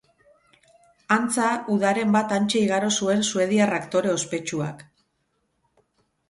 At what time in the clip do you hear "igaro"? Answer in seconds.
2.69-2.89